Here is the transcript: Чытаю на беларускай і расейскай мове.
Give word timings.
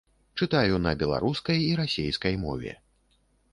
Чытаю 0.43 0.79
на 0.85 0.93
беларускай 1.03 1.61
і 1.67 1.69
расейскай 1.81 2.35
мове. 2.47 2.71